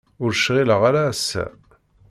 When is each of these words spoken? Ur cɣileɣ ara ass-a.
Ur 0.23 0.31
cɣileɣ 0.43 0.81
ara 0.89 1.01
ass-a. 1.11 1.45